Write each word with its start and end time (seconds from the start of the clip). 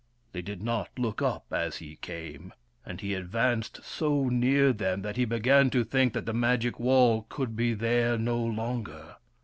They 0.31 0.41
did 0.41 0.63
not 0.63 0.89
look 0.97 1.21
up 1.21 1.45
as 1.51 1.75
he 1.77 1.95
came, 1.97 2.53
and 2.83 2.99
he 2.99 3.13
advanced 3.13 3.83
so 3.83 4.29
near 4.29 4.73
them 4.73 5.03
that 5.03 5.15
he 5.15 5.25
began 5.25 5.69
to 5.69 5.83
think 5.83 6.13
that 6.13 6.25
the 6.25 6.33
magic 6.33 6.79
wall 6.79 7.27
could 7.29 7.55
be 7.55 7.75
there 7.75 8.17
no 8.17 8.43
longer. 8.43 9.17